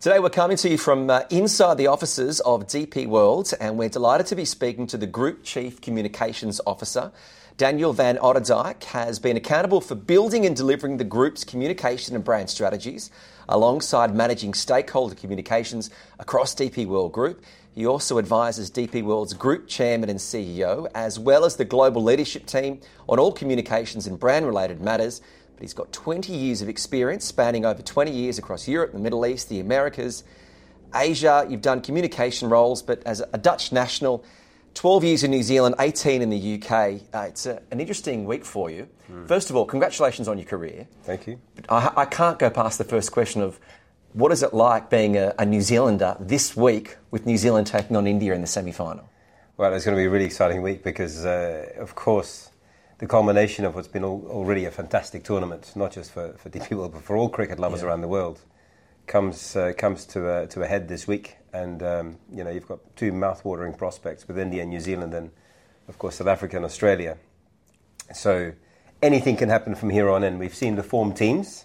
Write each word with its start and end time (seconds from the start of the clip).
Today, 0.00 0.18
we're 0.18 0.30
coming 0.30 0.56
to 0.56 0.68
you 0.70 0.78
from 0.78 1.10
uh, 1.10 1.24
inside 1.28 1.76
the 1.76 1.88
offices 1.88 2.40
of 2.40 2.66
DP 2.66 3.06
World, 3.06 3.52
and 3.60 3.76
we're 3.76 3.90
delighted 3.90 4.26
to 4.28 4.34
be 4.34 4.46
speaking 4.46 4.86
to 4.86 4.96
the 4.96 5.06
Group 5.06 5.44
Chief 5.44 5.78
Communications 5.82 6.58
Officer. 6.66 7.12
Daniel 7.58 7.92
Van 7.92 8.16
Otterdijk 8.16 8.82
has 8.84 9.18
been 9.18 9.36
accountable 9.36 9.82
for 9.82 9.94
building 9.94 10.46
and 10.46 10.56
delivering 10.56 10.96
the 10.96 11.04
group's 11.04 11.44
communication 11.44 12.14
and 12.14 12.24
brand 12.24 12.48
strategies, 12.48 13.10
alongside 13.46 14.14
managing 14.14 14.54
stakeholder 14.54 15.14
communications 15.14 15.90
across 16.18 16.54
DP 16.54 16.86
World 16.86 17.12
Group. 17.12 17.44
He 17.74 17.84
also 17.86 18.18
advises 18.18 18.70
DP 18.70 19.02
World's 19.02 19.34
Group 19.34 19.68
Chairman 19.68 20.08
and 20.08 20.18
CEO, 20.18 20.90
as 20.94 21.18
well 21.18 21.44
as 21.44 21.56
the 21.56 21.66
global 21.66 22.02
leadership 22.02 22.46
team, 22.46 22.80
on 23.06 23.18
all 23.18 23.32
communications 23.32 24.06
and 24.06 24.18
brand 24.18 24.46
related 24.46 24.80
matters. 24.80 25.20
But 25.60 25.64
he's 25.64 25.74
got 25.74 25.92
20 25.92 26.32
years 26.32 26.62
of 26.62 26.70
experience, 26.70 27.26
spanning 27.26 27.66
over 27.66 27.82
20 27.82 28.10
years 28.10 28.38
across 28.38 28.66
Europe, 28.66 28.94
the 28.94 28.98
Middle 28.98 29.26
East, 29.26 29.50
the 29.50 29.60
Americas, 29.60 30.24
Asia. 30.94 31.46
You've 31.50 31.60
done 31.60 31.82
communication 31.82 32.48
roles, 32.48 32.80
but 32.80 33.02
as 33.04 33.22
a 33.34 33.36
Dutch 33.36 33.70
national, 33.70 34.24
12 34.72 35.04
years 35.04 35.22
in 35.22 35.30
New 35.30 35.42
Zealand, 35.42 35.74
18 35.78 36.22
in 36.22 36.30
the 36.30 36.54
UK. 36.54 37.02
Uh, 37.12 37.26
it's 37.28 37.44
a, 37.44 37.60
an 37.70 37.78
interesting 37.78 38.24
week 38.24 38.46
for 38.46 38.70
you. 38.70 38.88
First 39.26 39.50
of 39.50 39.56
all, 39.56 39.66
congratulations 39.66 40.28
on 40.28 40.38
your 40.38 40.46
career. 40.46 40.88
Thank 41.02 41.26
you. 41.26 41.38
But 41.56 41.66
I, 41.70 41.92
I 41.94 42.04
can't 42.06 42.38
go 42.38 42.48
past 42.48 42.78
the 42.78 42.84
first 42.84 43.12
question 43.12 43.42
of 43.42 43.60
what 44.14 44.32
is 44.32 44.42
it 44.42 44.54
like 44.54 44.88
being 44.88 45.18
a, 45.18 45.34
a 45.38 45.44
New 45.44 45.60
Zealander 45.60 46.16
this 46.18 46.56
week 46.56 46.96
with 47.10 47.26
New 47.26 47.36
Zealand 47.36 47.66
taking 47.66 47.96
on 47.96 48.06
India 48.06 48.32
in 48.32 48.40
the 48.40 48.46
semi 48.46 48.72
final? 48.72 49.06
Well, 49.58 49.74
it's 49.74 49.84
going 49.84 49.94
to 49.94 50.00
be 50.00 50.06
a 50.06 50.10
really 50.10 50.24
exciting 50.24 50.62
week 50.62 50.82
because, 50.82 51.26
uh, 51.26 51.66
of 51.76 51.94
course, 51.94 52.49
the 53.00 53.06
culmination 53.06 53.64
of 53.64 53.74
what's 53.74 53.88
been 53.88 54.04
al- 54.04 54.26
already 54.28 54.66
a 54.66 54.70
fantastic 54.70 55.24
tournament, 55.24 55.72
not 55.74 55.90
just 55.90 56.12
for, 56.12 56.34
for 56.34 56.50
DP 56.50 56.76
World, 56.76 56.92
but 56.92 57.02
for 57.02 57.16
all 57.16 57.30
cricket 57.30 57.58
lovers 57.58 57.80
Yeah. 57.80 57.88
around 57.88 58.02
the 58.02 58.08
world, 58.08 58.40
comes 59.06 59.56
uh, 59.56 59.72
comes 59.76 60.04
to 60.06 60.28
a, 60.42 60.46
to 60.48 60.62
a 60.62 60.66
head 60.66 60.86
this 60.86 61.08
week. 61.08 61.36
And 61.52 61.82
um, 61.82 62.18
you 62.32 62.44
know, 62.44 62.50
you've 62.50 62.68
got 62.68 62.78
two 62.96 63.10
mouth-watering 63.10 63.72
prospects 63.74 64.28
with 64.28 64.38
India 64.38 64.60
and 64.62 64.70
New 64.70 64.80
Zealand, 64.80 65.14
and 65.14 65.30
of 65.88 65.98
course 65.98 66.16
South 66.16 66.28
Africa 66.28 66.56
and 66.56 66.64
Australia. 66.64 67.16
So 68.14 68.52
anything 69.02 69.36
can 69.36 69.48
happen 69.48 69.74
from 69.74 69.90
here 69.90 70.10
on 70.10 70.22
in. 70.22 70.38
We've 70.38 70.54
seen 70.54 70.76
the 70.76 70.82
form 70.82 71.14
teams, 71.14 71.64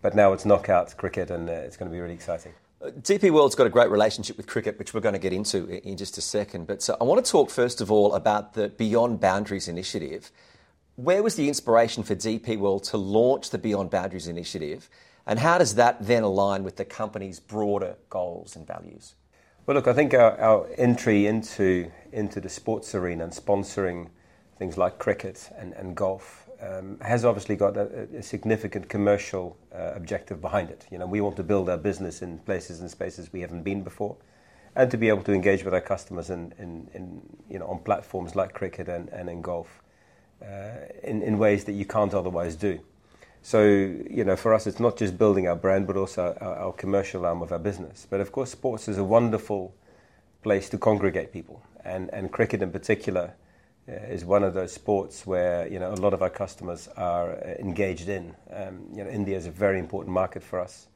but 0.00 0.14
now 0.14 0.32
it's 0.32 0.46
knockout 0.46 0.96
cricket, 0.96 1.30
and 1.30 1.48
uh, 1.48 1.52
it's 1.52 1.76
going 1.76 1.90
to 1.90 1.94
be 1.94 2.00
really 2.00 2.14
exciting. 2.14 2.52
DP 2.82 3.30
World's 3.30 3.54
got 3.54 3.66
a 3.66 3.70
great 3.70 3.90
relationship 3.90 4.38
with 4.38 4.46
cricket, 4.46 4.78
which 4.78 4.94
we're 4.94 5.02
going 5.02 5.12
to 5.12 5.18
get 5.18 5.34
into 5.34 5.68
in 5.86 5.98
just 5.98 6.16
a 6.16 6.22
second. 6.22 6.66
But 6.66 6.80
so 6.82 6.96
I 6.98 7.04
want 7.04 7.22
to 7.22 7.30
talk 7.30 7.50
first 7.50 7.82
of 7.82 7.92
all 7.92 8.14
about 8.14 8.54
the 8.54 8.68
Beyond 8.70 9.20
Boundaries 9.20 9.68
initiative. 9.68 10.32
Where 11.00 11.22
was 11.22 11.34
the 11.34 11.48
inspiration 11.48 12.02
for 12.02 12.14
DP 12.14 12.58
World 12.58 12.84
to 12.84 12.98
launch 12.98 13.48
the 13.48 13.56
Beyond 13.56 13.88
Boundaries 13.88 14.28
initiative? 14.28 14.90
And 15.26 15.38
how 15.38 15.56
does 15.56 15.76
that 15.76 16.06
then 16.06 16.22
align 16.22 16.62
with 16.62 16.76
the 16.76 16.84
company's 16.84 17.40
broader 17.40 17.96
goals 18.10 18.54
and 18.54 18.66
values? 18.66 19.14
Well, 19.64 19.76
look, 19.76 19.88
I 19.88 19.94
think 19.94 20.12
our, 20.12 20.38
our 20.38 20.68
entry 20.76 21.26
into 21.26 21.90
into 22.12 22.38
the 22.38 22.50
sports 22.50 22.94
arena 22.94 23.24
and 23.24 23.32
sponsoring 23.32 24.10
things 24.58 24.76
like 24.76 24.98
cricket 24.98 25.48
and, 25.56 25.72
and 25.72 25.96
golf 25.96 26.50
um, 26.60 26.98
has 27.00 27.24
obviously 27.24 27.56
got 27.56 27.78
a, 27.78 28.06
a 28.18 28.22
significant 28.22 28.90
commercial 28.90 29.56
uh, 29.74 29.92
objective 29.94 30.42
behind 30.42 30.68
it. 30.68 30.86
You 30.90 30.98
know, 30.98 31.06
we 31.06 31.22
want 31.22 31.36
to 31.36 31.42
build 31.42 31.70
our 31.70 31.78
business 31.78 32.20
in 32.20 32.40
places 32.40 32.80
and 32.80 32.90
spaces 32.90 33.32
we 33.32 33.40
haven't 33.40 33.62
been 33.62 33.82
before, 33.82 34.18
and 34.76 34.90
to 34.90 34.98
be 34.98 35.08
able 35.08 35.22
to 35.22 35.32
engage 35.32 35.64
with 35.64 35.72
our 35.72 35.80
customers 35.80 36.28
in, 36.28 36.52
in, 36.58 36.90
in 36.92 37.22
you 37.48 37.58
know 37.58 37.68
on 37.68 37.78
platforms 37.78 38.36
like 38.36 38.52
cricket 38.52 38.86
and, 38.86 39.08
and 39.08 39.30
in 39.30 39.40
golf 39.40 39.80
in, 41.02 41.22
in 41.22 41.38
ways 41.38 41.64
that 41.64 41.72
you 41.72 41.84
can't 41.84 42.14
otherwise 42.14 42.56
do. 42.56 42.80
So, 43.42 43.64
you 43.64 44.24
know, 44.24 44.36
for 44.36 44.52
us, 44.52 44.66
it's 44.66 44.80
not 44.80 44.98
just 44.98 45.16
building 45.16 45.48
our 45.48 45.56
brand, 45.56 45.86
but 45.86 45.96
also 45.96 46.36
our, 46.40 46.56
our 46.56 46.72
commercial 46.72 47.24
arm 47.24 47.40
of 47.40 47.52
our 47.52 47.58
business. 47.58 48.06
But 48.08 48.20
of 48.20 48.32
course, 48.32 48.50
sports 48.50 48.86
is 48.86 48.98
a 48.98 49.04
wonderful 49.04 49.74
place 50.42 50.68
to 50.70 50.78
congregate 50.78 51.32
people, 51.32 51.62
and, 51.84 52.10
and 52.12 52.30
cricket 52.30 52.62
in 52.62 52.70
particular 52.70 53.32
uh, 53.88 53.92
is 53.92 54.24
one 54.24 54.44
of 54.44 54.52
those 54.54 54.72
sports 54.72 55.26
where 55.26 55.66
you 55.66 55.78
know 55.78 55.92
a 55.92 55.96
lot 55.96 56.12
of 56.12 56.22
our 56.22 56.30
customers 56.30 56.88
are 56.96 57.32
uh, 57.32 57.54
engaged 57.58 58.08
in. 58.08 58.34
Um, 58.52 58.86
you 58.94 59.04
know, 59.04 59.10
India 59.10 59.36
is 59.36 59.46
a 59.46 59.50
very 59.50 59.78
important 59.78 60.12
market 60.12 60.42
for 60.42 60.60
us, 60.60 60.88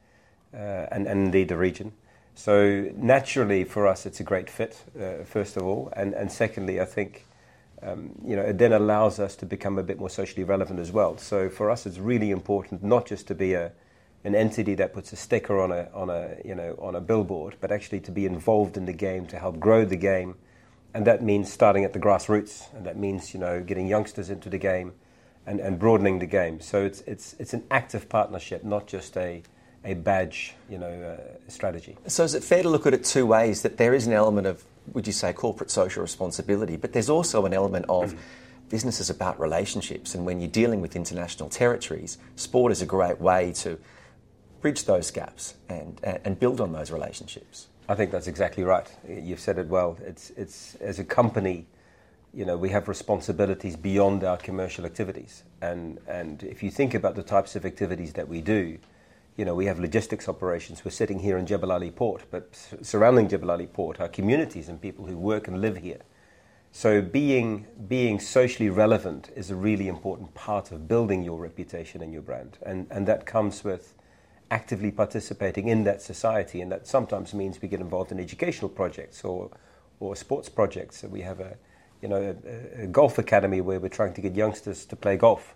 uh, 0.53 0.57
and, 0.91 1.07
and 1.07 1.25
indeed 1.25 1.47
the 1.47 1.57
region. 1.57 1.93
So 2.35 2.91
naturally, 2.95 3.63
for 3.63 3.87
us, 3.87 4.05
it's 4.05 4.19
a 4.19 4.23
great 4.23 4.49
fit. 4.49 4.83
Uh, 4.99 5.23
first 5.23 5.57
of 5.57 5.63
all, 5.63 5.91
and 5.95 6.13
and 6.13 6.31
secondly, 6.31 6.79
I 6.79 6.85
think 6.85 7.25
um, 7.81 8.11
you 8.25 8.35
know, 8.35 8.41
it 8.41 8.57
then 8.57 8.73
allows 8.73 9.19
us 9.19 9.35
to 9.37 9.45
become 9.45 9.77
a 9.77 9.83
bit 9.83 9.99
more 9.99 10.09
socially 10.09 10.43
relevant 10.43 10.79
as 10.79 10.91
well. 10.91 11.17
So 11.17 11.49
for 11.49 11.69
us, 11.69 11.85
it's 11.85 11.97
really 11.97 12.31
important 12.31 12.83
not 12.83 13.05
just 13.05 13.27
to 13.27 13.35
be 13.35 13.53
a, 13.53 13.71
an 14.23 14.35
entity 14.35 14.75
that 14.75 14.93
puts 14.93 15.13
a 15.13 15.15
sticker 15.15 15.59
on 15.59 15.71
a, 15.71 15.89
on 15.93 16.09
a, 16.09 16.37
you 16.43 16.55
know, 16.55 16.75
on 16.79 16.95
a 16.95 17.01
billboard, 17.01 17.55
but 17.61 17.71
actually 17.71 17.99
to 18.01 18.11
be 18.11 18.25
involved 18.25 18.77
in 18.77 18.85
the 18.85 18.93
game, 18.93 19.27
to 19.27 19.37
help 19.37 19.59
grow 19.59 19.85
the 19.85 19.97
game. 19.97 20.35
And 20.93 21.05
that 21.05 21.21
means 21.21 21.51
starting 21.51 21.83
at 21.83 21.91
the 21.93 21.99
grassroots, 21.99 22.73
and 22.73 22.85
that 22.85 22.97
means, 22.97 23.33
you 23.33 23.39
know, 23.39 23.61
getting 23.61 23.87
youngsters 23.87 24.29
into 24.29 24.49
the 24.49 24.57
game 24.57 24.93
and, 25.45 25.59
and 25.59 25.77
broadening 25.77 26.19
the 26.19 26.25
game. 26.25 26.61
So 26.61 26.85
it's, 26.85 27.01
it's, 27.01 27.35
it's 27.37 27.53
an 27.53 27.65
active 27.69 28.07
partnership, 28.07 28.63
not 28.63 28.87
just 28.87 29.17
a, 29.17 29.43
a 29.83 29.93
badge, 29.93 30.55
you 30.69 30.77
know, 30.77 30.87
uh, 31.19 31.49
strategy. 31.49 31.97
So 32.07 32.23
is 32.23 32.33
it 32.33 32.43
fair 32.43 32.63
to 32.63 32.69
look 32.69 32.87
at 32.87 32.93
it 32.93 33.03
two 33.03 33.25
ways? 33.25 33.61
That 33.61 33.77
there 33.77 33.93
is 33.93 34.07
an 34.07 34.13
element 34.13 34.47
of, 34.47 34.63
would 34.95 35.05
you 35.05 35.13
say, 35.13 35.33
corporate 35.33 35.69
social 35.69 36.01
responsibility, 36.01 36.77
but 36.77 36.93
there's 36.93 37.09
also 37.09 37.45
an 37.45 37.53
element 37.53 37.85
of 37.89 38.15
business 38.69 38.99
is 38.99 39.11
about 39.11 39.39
relationships, 39.39 40.15
and 40.15 40.25
when 40.25 40.39
you're 40.39 40.49
dealing 40.49 40.81
with 40.81 40.95
international 40.95 41.49
territories, 41.49 42.17
sport 42.35 42.71
is 42.71 42.81
a 42.81 42.85
great 42.85 43.21
way 43.21 43.51
to 43.53 43.77
bridge 44.61 44.85
those 44.85 45.11
gaps 45.11 45.53
and, 45.69 45.99
and, 46.03 46.19
and 46.25 46.39
build 46.39 46.59
on 46.59 46.71
those 46.71 46.89
relationships. 46.89 47.67
I 47.87 47.93
think 47.93 48.09
that's 48.09 48.25
exactly 48.25 48.63
right. 48.63 48.91
You've 49.07 49.39
said 49.39 49.59
it 49.59 49.67
well. 49.67 49.97
It's, 50.01 50.31
it's 50.31 50.73
as 50.75 50.97
a 50.97 51.03
company, 51.03 51.67
you 52.33 52.43
know, 52.43 52.57
we 52.57 52.69
have 52.69 52.87
responsibilities 52.87 53.75
beyond 53.75 54.23
our 54.23 54.37
commercial 54.37 54.85
activities. 54.85 55.43
And, 55.61 55.99
and 56.07 56.41
if 56.41 56.63
you 56.63 56.71
think 56.71 56.95
about 56.95 57.15
the 57.15 57.21
types 57.21 57.55
of 57.55 57.65
activities 57.65 58.13
that 58.13 58.27
we 58.27 58.41
do, 58.41 58.79
you 59.37 59.45
know, 59.45 59.55
we 59.55 59.65
have 59.65 59.79
logistics 59.79 60.29
operations. 60.29 60.85
We're 60.85 60.91
sitting 60.91 61.19
here 61.19 61.37
in 61.37 61.45
Jebel 61.45 61.71
Ali 61.71 61.91
Port, 61.91 62.23
but 62.31 62.55
surrounding 62.81 63.27
Jebel 63.27 63.51
Ali 63.51 63.67
Port 63.67 63.99
are 63.99 64.07
communities 64.07 64.69
and 64.69 64.81
people 64.81 65.05
who 65.05 65.17
work 65.17 65.47
and 65.47 65.59
live 65.59 65.77
here. 65.77 66.01
So 66.71 67.01
being, 67.01 67.67
being 67.87 68.19
socially 68.19 68.69
relevant 68.69 69.29
is 69.35 69.49
a 69.49 69.55
really 69.55 69.87
important 69.87 70.33
part 70.33 70.71
of 70.71 70.87
building 70.87 71.23
your 71.23 71.39
reputation 71.39 72.01
and 72.01 72.11
your 72.11 72.21
brand. 72.21 72.57
And, 72.65 72.87
and 72.89 73.07
that 73.07 73.25
comes 73.25 73.63
with 73.63 73.93
actively 74.51 74.91
participating 74.91 75.67
in 75.67 75.83
that 75.85 76.01
society. 76.01 76.61
And 76.61 76.71
that 76.71 76.87
sometimes 76.87 77.33
means 77.33 77.61
we 77.61 77.67
get 77.67 77.79
involved 77.79 78.11
in 78.11 78.19
educational 78.19 78.69
projects 78.69 79.23
or, 79.23 79.51
or 79.99 80.15
sports 80.15 80.49
projects. 80.49 80.99
So 80.99 81.07
we 81.07 81.21
have 81.21 81.39
a 81.39 81.57
you 82.01 82.09
know, 82.09 82.35
a, 82.77 82.83
a, 82.83 82.87
golf 82.87 83.17
academy 83.17 83.61
where 83.61 83.79
we're 83.79 83.89
trying 83.89 84.13
to 84.13 84.21
get 84.21 84.35
youngsters 84.35 84.85
to 84.85 84.95
play 84.95 85.17
golf. 85.17 85.55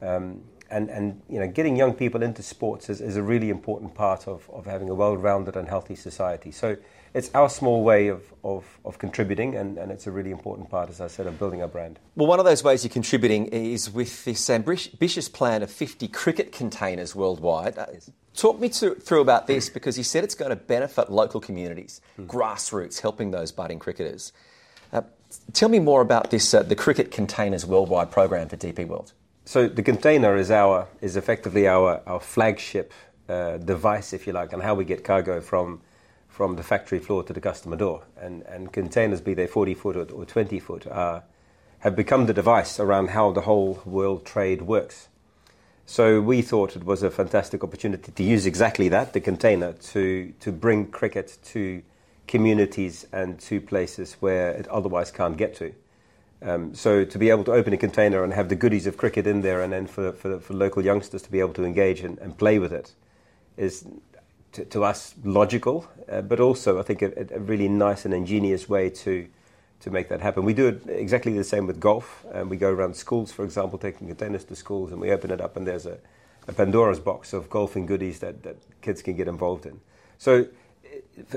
Um, 0.00 0.42
and, 0.72 0.88
and 0.88 1.20
you 1.28 1.38
know, 1.38 1.46
getting 1.46 1.76
young 1.76 1.92
people 1.92 2.22
into 2.22 2.42
sports 2.42 2.88
is, 2.88 3.00
is 3.00 3.16
a 3.16 3.22
really 3.22 3.50
important 3.50 3.94
part 3.94 4.26
of, 4.26 4.48
of 4.50 4.64
having 4.66 4.88
a 4.88 4.94
well-rounded 4.94 5.54
and 5.54 5.68
healthy 5.68 5.94
society. 5.94 6.50
So 6.50 6.76
it's 7.14 7.30
our 7.34 7.50
small 7.50 7.84
way 7.84 8.08
of, 8.08 8.32
of, 8.42 8.64
of 8.84 8.98
contributing, 8.98 9.54
and, 9.54 9.76
and 9.76 9.92
it's 9.92 10.06
a 10.06 10.10
really 10.10 10.30
important 10.30 10.70
part, 10.70 10.88
as 10.88 11.00
I 11.00 11.08
said, 11.08 11.26
of 11.26 11.38
building 11.38 11.60
our 11.60 11.68
brand. 11.68 11.98
Well, 12.16 12.26
one 12.26 12.38
of 12.38 12.46
those 12.46 12.64
ways 12.64 12.84
you're 12.84 12.92
contributing 12.92 13.46
is 13.46 13.90
with 13.90 14.24
this 14.24 14.48
ambitious 14.48 15.28
plan 15.28 15.62
of 15.62 15.70
50 15.70 16.08
cricket 16.08 16.52
containers 16.52 17.14
worldwide. 17.14 17.76
Uh, 17.76 17.86
talk 18.34 18.58
me 18.58 18.70
to, 18.70 18.94
through 18.94 19.20
about 19.20 19.46
this 19.46 19.68
because 19.68 19.98
you 19.98 20.04
said 20.04 20.24
it's 20.24 20.34
going 20.34 20.50
to 20.50 20.56
benefit 20.56 21.12
local 21.12 21.40
communities, 21.40 22.00
mm. 22.18 22.26
grassroots, 22.26 23.02
helping 23.02 23.30
those 23.30 23.52
budding 23.52 23.78
cricketers. 23.78 24.32
Uh, 24.90 25.02
tell 25.52 25.68
me 25.68 25.78
more 25.78 26.00
about 26.00 26.30
this, 26.30 26.54
uh, 26.54 26.62
the 26.62 26.76
Cricket 26.76 27.10
Containers 27.10 27.66
Worldwide 27.66 28.10
program 28.10 28.48
for 28.48 28.56
DP 28.56 28.86
World. 28.86 29.12
So 29.44 29.66
the 29.66 29.82
container 29.82 30.36
is 30.36 30.50
our 30.50 30.88
is 31.00 31.16
effectively 31.16 31.66
our 31.66 32.00
our 32.06 32.20
flagship 32.20 32.92
uh, 33.28 33.58
device, 33.58 34.12
if 34.12 34.26
you 34.26 34.32
like, 34.32 34.52
and 34.52 34.62
how 34.62 34.74
we 34.74 34.84
get 34.84 35.04
cargo 35.04 35.40
from 35.40 35.80
from 36.28 36.56
the 36.56 36.62
factory 36.62 36.98
floor 36.98 37.22
to 37.24 37.32
the 37.32 37.40
customer 37.40 37.76
door. 37.76 38.02
And 38.16 38.42
and 38.42 38.72
containers, 38.72 39.20
be 39.20 39.34
they 39.34 39.46
40 39.46 39.74
foot 39.74 39.96
or, 40.12 40.24
20 40.24 40.58
foot, 40.60 40.86
are, 40.86 41.24
have 41.80 41.96
become 41.96 42.26
the 42.26 42.32
device 42.32 42.78
around 42.78 43.10
how 43.10 43.32
the 43.32 43.42
whole 43.42 43.82
world 43.84 44.24
trade 44.24 44.62
works. 44.62 45.08
So 45.86 46.20
we 46.20 46.40
thought 46.42 46.76
it 46.76 46.84
was 46.84 47.02
a 47.02 47.10
fantastic 47.10 47.64
opportunity 47.64 48.12
to 48.12 48.22
use 48.22 48.46
exactly 48.46 48.88
that, 48.90 49.12
the 49.12 49.20
container, 49.20 49.72
to 49.72 50.32
to 50.38 50.52
bring 50.52 50.86
cricket 50.86 51.38
to 51.46 51.82
communities 52.28 53.06
and 53.12 53.40
to 53.40 53.60
places 53.60 54.14
where 54.20 54.52
it 54.52 54.68
otherwise 54.68 55.10
can't 55.10 55.36
get 55.36 55.56
to. 55.56 55.74
Um, 56.42 56.74
so 56.74 57.04
to 57.04 57.18
be 57.18 57.30
able 57.30 57.44
to 57.44 57.52
open 57.52 57.72
a 57.72 57.76
container 57.76 58.24
and 58.24 58.32
have 58.32 58.48
the 58.48 58.56
goodies 58.56 58.86
of 58.86 58.96
cricket 58.96 59.26
in 59.26 59.42
there, 59.42 59.62
and 59.62 59.72
then 59.72 59.86
for, 59.86 60.12
for, 60.12 60.40
for 60.40 60.54
local 60.54 60.84
youngsters 60.84 61.22
to 61.22 61.30
be 61.30 61.40
able 61.40 61.54
to 61.54 61.64
engage 61.64 62.00
and, 62.00 62.18
and 62.18 62.36
play 62.36 62.58
with 62.58 62.72
it, 62.72 62.94
is 63.56 63.86
to, 64.52 64.64
to 64.66 64.84
us 64.84 65.14
logical, 65.24 65.88
uh, 66.10 66.20
but 66.20 66.40
also 66.40 66.78
I 66.78 66.82
think 66.82 67.02
a, 67.02 67.12
a, 67.34 67.38
really 67.38 67.68
nice 67.68 68.04
and 68.04 68.12
ingenious 68.12 68.68
way 68.68 68.90
to 68.90 69.28
to 69.80 69.90
make 69.90 70.08
that 70.08 70.20
happen. 70.20 70.44
We 70.44 70.54
do 70.54 70.68
it 70.68 70.82
exactly 70.86 71.36
the 71.36 71.42
same 71.42 71.66
with 71.66 71.80
golf. 71.80 72.24
Um, 72.32 72.48
we 72.48 72.56
go 72.56 72.70
around 72.70 72.94
schools, 72.94 73.32
for 73.32 73.44
example, 73.44 73.80
taking 73.80 74.06
containers 74.06 74.44
to 74.44 74.54
schools, 74.54 74.92
and 74.92 75.00
we 75.00 75.10
open 75.10 75.32
it 75.32 75.40
up, 75.40 75.56
and 75.56 75.66
there's 75.66 75.86
a, 75.86 75.98
a 76.46 76.52
Pandora's 76.52 77.00
box 77.00 77.32
of 77.32 77.50
golfing 77.50 77.86
goodies 77.86 78.20
that, 78.20 78.44
that 78.44 78.56
kids 78.80 79.02
can 79.02 79.16
get 79.16 79.26
involved 79.26 79.66
in. 79.66 79.80
So 80.18 80.46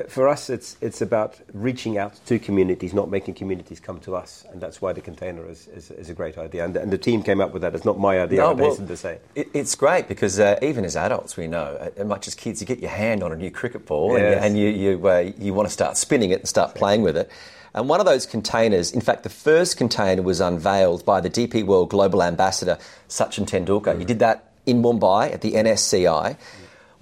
for 0.07 0.29
us, 0.29 0.49
it's 0.49 0.77
it's 0.79 1.01
about 1.01 1.37
reaching 1.53 1.97
out 1.97 2.19
to 2.27 2.39
communities, 2.39 2.93
not 2.93 3.09
making 3.09 3.33
communities 3.33 3.81
come 3.81 3.99
to 4.01 4.15
us, 4.15 4.45
and 4.51 4.61
that's 4.61 4.81
why 4.81 4.93
the 4.93 5.01
container 5.01 5.49
is, 5.49 5.67
is, 5.67 5.91
is 5.91 6.09
a 6.09 6.13
great 6.13 6.37
idea. 6.37 6.63
And, 6.63 6.77
and, 6.77 6.93
the 6.93 6.97
team 6.97 7.21
came 7.23 7.41
up 7.41 7.51
with 7.51 7.61
that. 7.61 7.75
It's 7.75 7.83
not 7.83 7.99
my 7.99 8.21
idea. 8.21 8.39
No, 8.39 8.53
well, 8.53 8.75
to 8.75 8.97
say 8.97 9.19
it, 9.35 9.49
it's 9.53 9.75
great 9.75 10.07
because 10.07 10.39
uh, 10.39 10.57
even 10.61 10.85
as 10.85 10.95
adults, 10.95 11.35
we 11.35 11.47
know, 11.47 11.77
uh, 11.79 11.89
as 11.97 12.07
much 12.07 12.25
as 12.27 12.35
kids, 12.35 12.61
you 12.61 12.67
get 12.67 12.79
your 12.79 12.89
hand 12.89 13.21
on 13.21 13.33
a 13.33 13.35
new 13.35 13.51
cricket 13.51 13.85
ball 13.85 14.17
yes. 14.17 14.41
and, 14.41 14.57
you 14.57 14.69
and 14.69 14.77
you 14.77 14.91
you, 14.91 15.07
uh, 15.09 15.31
you 15.37 15.53
want 15.53 15.67
to 15.67 15.73
start 15.73 15.97
spinning 15.97 16.31
it 16.31 16.39
and 16.39 16.47
start 16.47 16.73
playing 16.73 17.01
with 17.01 17.17
it. 17.17 17.29
And 17.73 17.89
one 17.89 17.99
of 17.99 18.05
those 18.05 18.25
containers, 18.25 18.93
in 18.93 19.01
fact, 19.01 19.23
the 19.23 19.29
first 19.29 19.75
container 19.75 20.21
was 20.21 20.39
unveiled 20.39 21.03
by 21.03 21.19
the 21.19 21.29
DP 21.29 21.65
World 21.65 21.89
Global 21.89 22.23
Ambassador 22.23 22.77
Sachin 23.09 23.45
Tendulkar. 23.45 23.87
Mm-hmm. 23.87 23.99
You 23.99 24.05
did 24.05 24.19
that 24.19 24.53
in 24.65 24.81
Mumbai 24.81 25.33
at 25.33 25.41
the 25.41 25.51
NSCI. 25.51 26.37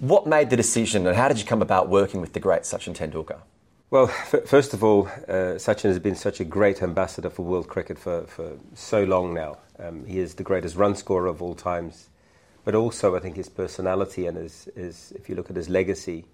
What 0.03 0.27
made 0.27 0.49
the 0.49 0.57
decision, 0.57 1.07
and 1.07 1.15
how 1.15 1.29
did 1.29 1.39
you 1.39 1.45
come 1.45 1.61
about 1.61 1.87
working 1.87 2.19
with 2.19 2.33
the 2.33 2.39
great 2.41 2.63
Sachin 2.63 2.93
Tendulkar? 2.93 3.39
Well, 3.89 4.09
f- 4.09 4.45
first 4.45 4.73
of 4.73 4.83
all, 4.83 5.07
uh, 5.29 5.55
Sachin 5.55 5.83
has 5.83 5.97
been 5.97 6.15
such 6.15 6.41
a 6.41 6.43
great 6.43 6.83
ambassador 6.83 7.29
for 7.29 7.43
world 7.43 7.69
cricket 7.69 7.97
for, 7.97 8.25
for 8.27 8.57
so 8.73 9.05
long 9.05 9.33
now. 9.33 9.59
Um, 9.79 10.05
he 10.05 10.19
is 10.19 10.33
the 10.33 10.43
greatest 10.43 10.75
run 10.75 10.95
scorer 10.95 11.27
of 11.27 11.41
all 11.41 11.55
times, 11.55 12.09
but 12.65 12.75
also 12.75 13.15
I 13.15 13.21
think 13.21 13.37
his 13.37 13.47
personality 13.47 14.25
and 14.25 14.35
his, 14.35 14.67
his 14.75 15.13
if 15.15 15.29
you 15.29 15.35
look 15.35 15.49
at 15.49 15.55
his 15.55 15.69
legacy, 15.69 16.25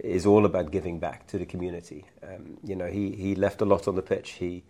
is 0.00 0.26
all 0.26 0.44
about 0.44 0.72
giving 0.72 0.98
back 0.98 1.28
to 1.28 1.38
the 1.38 1.46
community. 1.46 2.04
Um, 2.24 2.58
you 2.64 2.74
know, 2.74 2.88
he, 2.88 3.12
he 3.12 3.36
left 3.36 3.60
a 3.60 3.64
lot 3.64 3.86
on 3.86 3.94
the 3.94 4.02
pitch. 4.02 4.30
He 4.30 4.64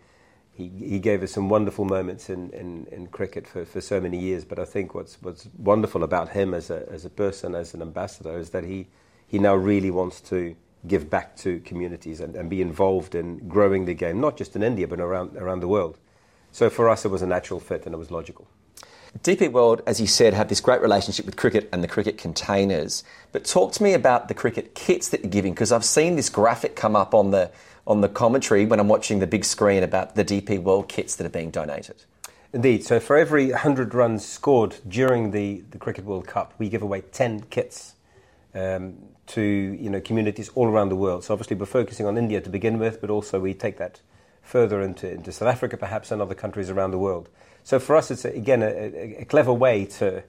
he, 0.53 0.69
he 0.69 0.99
gave 0.99 1.23
us 1.23 1.31
some 1.31 1.49
wonderful 1.49 1.85
moments 1.85 2.29
in, 2.29 2.51
in, 2.51 2.87
in 2.91 3.07
cricket 3.07 3.47
for, 3.47 3.65
for 3.65 3.81
so 3.81 3.99
many 3.99 4.19
years. 4.19 4.45
But 4.45 4.59
I 4.59 4.65
think 4.65 4.93
what's, 4.93 5.17
what's 5.21 5.47
wonderful 5.57 6.03
about 6.03 6.29
him 6.29 6.53
as 6.53 6.69
a, 6.69 6.87
as 6.91 7.05
a 7.05 7.09
person, 7.09 7.55
as 7.55 7.73
an 7.73 7.81
ambassador, 7.81 8.37
is 8.37 8.51
that 8.51 8.63
he, 8.63 8.87
he 9.27 9.39
now 9.39 9.55
really 9.55 9.89
wants 9.89 10.21
to 10.21 10.55
give 10.85 11.09
back 11.09 11.35
to 11.37 11.59
communities 11.61 12.19
and, 12.19 12.35
and 12.35 12.49
be 12.49 12.61
involved 12.61 13.15
in 13.15 13.47
growing 13.47 13.85
the 13.85 13.95
game, 13.95 14.19
not 14.19 14.37
just 14.37 14.55
in 14.55 14.61
India, 14.61 14.87
but 14.87 14.99
around, 14.99 15.35
around 15.37 15.61
the 15.61 15.67
world. 15.67 15.97
So 16.51 16.69
for 16.69 16.87
us, 16.87 17.03
it 17.03 17.09
was 17.09 17.23
a 17.23 17.27
natural 17.27 17.59
fit 17.59 17.85
and 17.85 17.95
it 17.95 17.97
was 17.97 18.11
logical. 18.11 18.47
DP 19.21 19.51
World, 19.51 19.81
as 19.85 20.01
you 20.01 20.07
said, 20.07 20.33
have 20.33 20.49
this 20.49 20.59
great 20.59 20.81
relationship 20.81 21.25
with 21.25 21.35
cricket 21.35 21.69
and 21.71 21.83
the 21.83 21.87
cricket 21.87 22.17
containers. 22.17 23.03
But 23.31 23.45
talk 23.45 23.71
to 23.73 23.83
me 23.83 23.93
about 23.93 24.27
the 24.27 24.33
cricket 24.33 24.73
kits 24.73 25.09
that 25.09 25.21
you're 25.21 25.29
giving, 25.29 25.53
because 25.53 25.71
I've 25.71 25.85
seen 25.85 26.15
this 26.15 26.29
graphic 26.29 26.75
come 26.75 26.95
up 26.95 27.13
on 27.13 27.29
the 27.29 27.51
on 27.85 28.01
the 28.01 28.09
commentary 28.09 28.65
when 28.65 28.79
I'm 28.79 28.87
watching 28.87 29.19
the 29.19 29.27
big 29.27 29.45
screen 29.45 29.83
about 29.83 30.15
the 30.15 30.23
DP 30.23 30.61
World 30.61 30.87
kits 30.87 31.15
that 31.15 31.25
are 31.25 31.29
being 31.29 31.51
donated. 31.51 32.03
Indeed. 32.53 32.83
So 32.83 32.99
for 32.99 33.17
every 33.17 33.49
100 33.49 33.93
runs 33.93 34.25
scored 34.25 34.75
during 34.87 35.31
the, 35.31 35.63
the 35.71 35.77
Cricket 35.77 36.05
World 36.05 36.27
Cup, 36.27 36.53
we 36.59 36.69
give 36.69 36.81
away 36.81 37.01
10 37.01 37.45
kits 37.49 37.95
um, 38.53 38.95
to 39.25 39.41
you 39.41 39.89
know 39.89 39.99
communities 39.99 40.49
all 40.55 40.67
around 40.67 40.89
the 40.89 40.95
world. 40.95 41.23
So 41.23 41.33
obviously 41.33 41.57
we're 41.57 41.65
focusing 41.65 42.05
on 42.05 42.17
India 42.17 42.41
to 42.41 42.49
begin 42.49 42.77
with, 42.77 43.01
but 43.01 43.09
also 43.09 43.39
we 43.39 43.53
take 43.53 43.77
that 43.77 44.01
further 44.43 44.81
into, 44.81 45.09
into 45.09 45.31
South 45.31 45.47
Africa 45.47 45.77
perhaps 45.77 46.11
and 46.11 46.21
other 46.21 46.35
countries 46.35 46.69
around 46.69 46.91
the 46.91 46.99
world. 46.99 47.29
So 47.63 47.79
for 47.79 47.95
us, 47.95 48.11
it's 48.11 48.25
a, 48.25 48.29
again 48.29 48.61
a, 48.61 48.67
a, 48.67 49.21
a 49.21 49.25
clever 49.25 49.53
way 49.53 49.85
to 49.85 50.23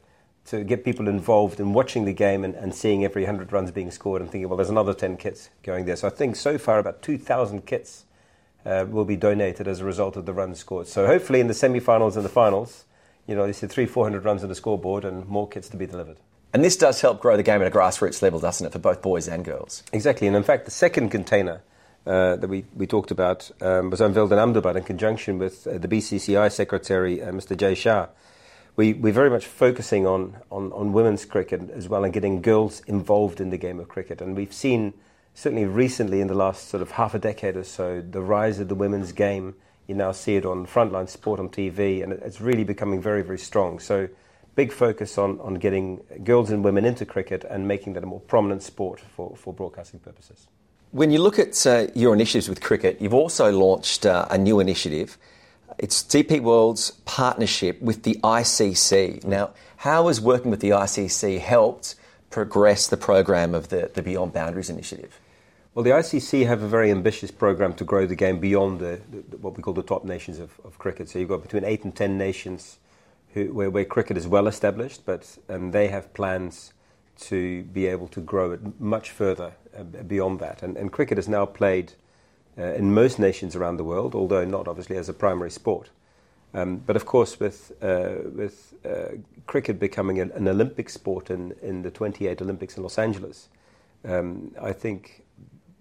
to 0.47 0.63
get 0.63 0.85
people 0.85 1.09
involved 1.09 1.59
in 1.59 1.73
watching 1.73 2.05
the 2.05 2.13
game 2.13 2.45
and, 2.45 2.55
and 2.55 2.75
seeing 2.75 3.05
every 3.05 3.23
100 3.23 3.53
runs 3.53 3.71
being 3.71 3.91
scored 3.91 4.21
and 4.21 4.31
thinking, 4.31 4.49
well, 4.49 4.57
there's 4.57 4.71
another 4.71 4.93
10 4.93 5.17
kits 5.17 5.49
going 5.63 5.87
there. 5.87 5.97
So 5.97 6.07
I 6.07 6.11
think 6.11 6.37
so 6.37 6.59
far 6.59 6.79
about 6.79 7.03
2,000 7.03 7.65
kits 7.65 8.05
uh, 8.67 8.85
will 8.89 9.05
be 9.05 9.17
donated 9.17 9.67
as 9.67 9.81
a 9.81 9.85
result 9.85 10.17
of 10.17 10.27
the 10.27 10.33
runs 10.33 10.59
scored. 10.59 10.87
So 10.87 11.07
hopefully 11.07 11.41
in 11.41 11.47
the 11.47 11.55
semi-finals 11.55 12.17
and 12.17 12.25
the 12.25 12.31
finals, 12.31 12.85
you 13.27 13.35
know, 13.35 13.47
you 13.47 13.55
see 13.55 13.67
three, 13.67 13.87
400 13.87 14.25
runs 14.25 14.43
on 14.43 14.51
the 14.51 14.55
scoreboard 14.55 15.05
and 15.05 15.27
more 15.27 15.49
kits 15.49 15.69
to 15.71 15.77
be 15.79 15.87
delivered. 15.87 16.19
And 16.53 16.63
this 16.63 16.77
does 16.77 17.01
help 17.01 17.21
grow 17.21 17.37
the 17.37 17.43
game 17.43 17.63
at 17.63 17.67
a 17.67 17.71
grassroots 17.71 18.23
level, 18.23 18.39
doesn't 18.39 18.67
it, 18.67 18.73
for 18.73 18.79
both 18.79 19.03
boys 19.03 19.27
and 19.27 19.45
girls? 19.45 19.83
Exactly. 19.93 20.27
And 20.27 20.37
in 20.37 20.43
fact, 20.43 20.67
the 20.67 20.71
second 20.71 21.11
container 21.11 21.63
uh, 22.07 22.37
that 22.37 22.49
we, 22.49 22.65
we 22.77 22.87
talked 22.87 23.11
about 23.11 23.51
um, 23.63 23.91
was 23.91 24.01
unveiled 24.01 24.33
in 24.33 24.39
Ahmedabad 24.39 24.77
in 24.77 24.85
conjunction 24.85 25.39
with 25.39 25.67
uh, 25.67 25.79
the 25.79 25.89
BCCI 25.89 26.53
Secretary, 26.53 27.23
uh, 27.23 27.33
Mr. 27.33 27.57
Jay 27.57 27.75
Shah 27.75 28.09
we, 28.77 28.93
we're 28.93 29.13
very 29.13 29.31
much 29.31 29.47
focusing 29.47 30.07
on, 30.07 30.37
on, 30.51 30.73
on 30.73 30.93
women's 30.93 31.25
cricket 31.25 31.71
as 31.71 31.89
well 31.89 32.05
and 32.05 32.13
getting 32.13 32.43
girls 32.43 32.83
involved 32.87 33.41
in 33.41 33.51
the 33.51 33.57
game 33.57 33.79
of 33.79 33.89
cricket. 33.89 34.21
And 34.21 34.37
we've 34.37 34.53
seen, 34.53 34.95
certainly 35.35 35.65
recently 35.65 36.21
in 36.21 36.27
the 36.27 36.35
last 36.35 36.69
sort 36.69 36.83
of 36.83 36.93
half 36.93 37.15
a 37.15 37.19
decade 37.19 37.57
or 37.57 37.65
so, 37.65 38.01
the 38.01 38.21
rise 38.21 38.59
of 38.59 38.69
the 38.69 38.75
women's 38.75 39.13
game. 39.13 39.55
You 39.87 39.95
now 39.95 40.13
see 40.13 40.37
it 40.37 40.45
on 40.45 40.67
frontline 40.67 41.09
sport 41.09 41.39
on 41.39 41.51
TV, 41.51 42.03
and 42.03 42.13
it's 42.13 42.41
really 42.41 42.65
becoming 42.65 43.03
very, 43.03 43.23
very 43.23 43.39
strong. 43.39 43.79
So, 43.79 44.09
big 44.55 44.73
focus 44.73 45.19
on, 45.19 45.39
on 45.41 45.55
getting 45.55 46.01
girls 46.23 46.51
and 46.51 46.65
women 46.65 46.85
into 46.85 47.05
cricket 47.05 47.45
and 47.45 47.69
making 47.69 47.93
that 47.95 48.03
a 48.03 48.07
more 48.07 48.21
prominent 48.21 48.63
sport 48.63 49.01
for, 49.01 49.37
for 49.37 49.53
broadcasting 49.53 50.01
purposes. 50.01 50.49
When 50.93 51.11
you 51.11 51.19
look 51.19 51.39
at 51.39 51.67
uh, 51.67 51.89
your 51.95 52.15
initiatives 52.15 52.49
with 52.49 52.63
cricket, 52.63 53.01
you've 53.01 53.15
also 53.15 53.51
launched 53.51 54.07
uh, 54.07 54.27
a 54.31 54.39
new 54.39 54.61
initiative 54.61 55.19
it's 55.79 56.03
DP 56.03 56.41
World's 56.41 56.93
partnership 57.05 57.81
with 57.81 58.03
the 58.03 58.19
ICC. 58.23 59.25
Now, 59.25 59.51
how 59.79 60.09
has 60.09 60.21
working 60.21 60.51
with 60.51 60.61
the 60.61 60.71
ICC 60.71 61.41
helped 61.41 61.97
progress 62.31 62.87
the 62.87 62.97
program 62.97 63.55
of 63.55 63.69
the, 63.69 63.91
the 63.93 64.03
Beyond 64.03 64.33
Boundaries 64.33 64.71
initiative? 64.71 65.21
Well, 65.75 65.83
the 65.83 65.91
ICC 65.91 66.47
have 66.47 66.63
a 66.63 66.69
very 66.69 66.91
ambitious 66.93 67.33
program 67.33 67.75
to 67.75 67.85
grow 67.85 68.07
the 68.07 68.15
game 68.15 68.39
beyond 68.39 68.79
the, 68.79 69.01
the 69.11 69.37
what 69.39 69.57
we 69.57 69.63
call 69.63 69.75
the 69.75 69.83
top 69.83 70.05
nations 70.05 70.39
of, 70.39 70.61
of, 70.65 70.79
cricket. 70.79 71.09
So 71.09 71.19
you've 71.19 71.29
got 71.29 71.43
between 71.43 71.65
eight 71.65 71.83
and 71.83 71.95
ten 71.95 72.17
nations 72.17 72.79
who, 73.33 73.53
where, 73.53 73.71
where, 73.71 73.85
cricket 73.85 74.17
is 74.17 74.29
well 74.29 74.47
established, 74.47 75.05
but 75.05 75.37
um, 75.49 75.73
they 75.73 75.89
have 75.89 76.15
plans 76.15 76.73
to 77.23 77.65
be 77.65 77.87
able 77.87 78.07
to 78.09 78.21
grow 78.21 78.53
it 78.53 78.81
much 78.81 79.11
further 79.11 79.53
uh, 79.77 79.83
beyond 79.83 80.39
that. 80.39 80.63
And, 80.63 80.77
and 80.77 80.93
cricket 80.93 81.19
is 81.19 81.29
now 81.29 81.45
played 81.45 81.93
uh, 82.59 82.75
in 82.75 82.95
most 82.95 83.19
nations 83.19 83.57
around 83.57 83.77
the 83.77 83.85
world, 83.85 84.15
although 84.15 84.45
not 84.45 84.69
obviously 84.69 84.97
as 84.97 85.09
a 85.09 85.13
primary 85.15 85.51
sport. 85.51 85.91
Um, 86.55 86.77
but 86.77 86.95
of 86.95 87.05
course, 87.05 87.41
with, 87.41 87.73
uh, 87.83 88.31
with 88.33 88.75
uh, 88.85 89.17
cricket 89.47 89.81
becoming 89.81 90.21
an, 90.21 90.31
an, 90.33 90.47
Olympic 90.47 90.89
sport 90.89 91.29
in, 91.29 91.53
in 91.63 91.83
the 91.83 91.91
28 91.91 92.41
Olympics 92.41 92.77
in 92.77 92.85
Los 92.85 92.97
Angeles, 92.97 93.49
um, 94.05 94.55
I 94.63 94.73
think 94.73 95.25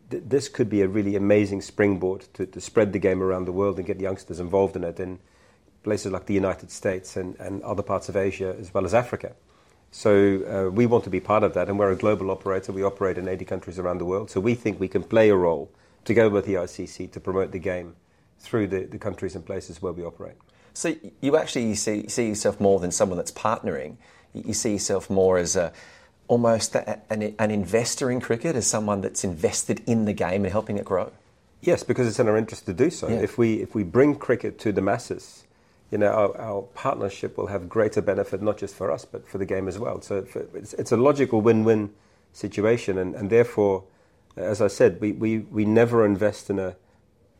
th- 0.10 0.24
this 0.25 0.50
could 0.50 0.72
be 0.72 0.82
a 0.82 0.88
really 0.88 1.15
amazing 1.15 1.62
springboard 1.62 2.25
to, 2.34 2.48
to 2.48 2.60
spread 2.60 2.92
the 2.92 2.98
game 2.98 3.22
around 3.22 3.46
the 3.46 3.51
world 3.51 3.77
and 3.77 3.86
get 3.86 4.00
youngsters 4.00 4.39
involved 4.39 4.75
in 4.75 4.84
it 4.84 5.00
in 5.00 5.20
places 5.84 6.12
like 6.12 6.25
the 6.25 6.34
United 6.34 6.72
States 6.72 7.18
and, 7.18 7.36
and 7.39 7.62
other 7.62 7.84
parts 7.84 8.10
of 8.10 8.18
Asia 8.18 8.56
as 8.60 8.74
well 8.74 8.86
as 8.86 8.96
Africa. 8.96 9.34
So 9.92 10.68
uh, 10.68 10.72
we 10.72 10.88
want 10.88 11.03
to 11.03 11.12
be 11.12 11.20
part 11.20 11.44
of 11.44 11.53
that, 11.53 11.70
and 11.70 11.77
we're 11.77 11.92
a 11.92 11.96
global 11.96 12.32
operator. 12.32 12.72
We 12.72 12.82
operate 12.82 13.20
in 13.20 13.27
80 13.27 13.46
countries 13.46 13.77
around 13.77 14.00
the 14.00 14.06
world, 14.06 14.32
so 14.32 14.39
we 14.39 14.56
think 14.56 14.80
we 14.80 14.88
can 14.88 15.03
play 15.03 15.30
a 15.30 15.36
role 15.36 15.70
together 16.05 16.29
with 16.29 16.45
the 16.45 16.55
ICC 16.55 17.12
to 17.12 17.19
promote 17.19 17.51
the 17.51 17.60
game 17.60 17.95
through 18.39 18.67
the, 18.67 18.86
the 18.86 18.98
countries 18.98 19.36
and 19.36 19.45
places 19.45 19.81
where 19.81 19.93
we 19.93 20.03
operate. 20.03 20.36
So 20.74 20.95
you 21.22 21.38
actually 21.38 21.75
see, 21.75 22.07
see 22.07 22.29
yourself 22.29 22.60
more 22.60 22.79
than 22.79 22.91
someone 22.91 23.17
that's 23.17 23.31
partnering. 23.31 23.98
You 24.33 24.53
see 24.53 24.74
yourself 24.74 25.10
more 25.10 25.38
as 25.38 25.55
a 25.55 25.72
almost 26.27 26.75
a, 26.75 27.00
an, 27.12 27.36
an 27.38 27.51
investor 27.51 28.10
in 28.10 28.19
cricket, 28.19 28.55
as 28.55 28.65
someone 28.65 29.01
that's 29.01 29.24
invested 29.24 29.81
in 29.86 30.05
the 30.05 30.13
game 30.13 30.43
and 30.45 30.51
helping 30.51 30.77
it 30.77 30.86
grow. 30.86 31.12
Yes, 31.62 31.83
because 31.83 32.07
it's 32.07 32.19
in 32.19 32.27
our 32.27 32.38
interest 32.38 32.65
to 32.65 32.74
do 32.74 32.89
so. 32.89 33.07
Yeah. 33.07 33.17
If 33.17 33.38
we 33.38 33.62
if 33.62 33.75
we 33.75 33.83
bring 33.83 34.15
cricket 34.15 34.60
to 34.60 34.72
the 34.72 34.81
masses, 34.81 35.43
you 35.91 35.98
know, 35.98 36.07
our, 36.07 36.38
our, 36.38 36.62
partnership 36.74 37.38
will 37.38 37.48
have 37.48 37.69
greater 37.69 38.01
benefit 38.01 38.41
not 38.41 38.57
just 38.57 38.75
for 38.75 38.91
us 38.91 39.05
but 39.05 39.27
for 39.27 39.38
the 39.38 39.45
game 39.45 39.67
as 39.67 39.77
well. 39.77 40.01
So 40.01 40.25
it's, 40.55 40.74
it's 40.74 40.91
a 40.91 40.98
logical 40.98 41.39
win-win 41.41 41.91
situation, 42.33 42.98
and, 42.98 43.15
and 43.15 43.29
therefore, 43.29 43.83
as 44.36 44.62
I 44.62 44.68
said, 44.68 45.00
we, 45.00 45.12
we, 45.12 45.40
we 45.40 45.66
never 45.66 46.06
invest 46.06 46.50
in 46.50 46.60
a 46.60 46.75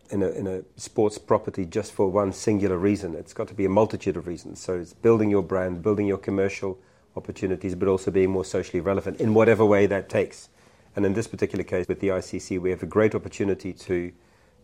in 0.10 0.22
a, 0.22 0.30
in 0.30 0.46
a 0.46 0.62
sports 0.76 1.18
property 1.18 1.66
just 1.66 1.92
for 1.92 2.08
one 2.08 2.32
singular 2.32 2.78
reason. 2.78 3.16
It's 3.16 3.34
got 3.34 3.48
to 3.48 3.54
be 3.56 3.66
a 3.66 3.70
multitude 3.70 4.16
of 4.16 4.28
reasons. 4.28 4.60
So 4.60 4.80
it's 4.80 4.94
building 4.94 5.32
your 5.32 5.42
brand, 5.42 5.82
building 5.82 6.06
your 6.06 6.20
commercial 6.20 6.78
opportunities, 7.16 7.74
but 7.74 7.88
also 7.88 8.12
being 8.12 8.30
more 8.30 8.46
socially 8.46 8.80
relevant 8.80 9.20
in 9.20 9.34
whatever 9.34 9.66
way 9.66 9.88
that 9.88 10.10
takes. 10.10 10.50
And 10.96 11.06
in 11.06 11.14
this 11.14 11.26
particular 11.26 11.64
case, 11.64 11.88
with 11.88 12.00
the 12.00 12.10
ICC, 12.10 12.60
we 12.62 12.70
have 12.70 12.84
a 12.84 12.88
great 12.88 13.16
opportunity 13.16 13.74
to 13.74 14.12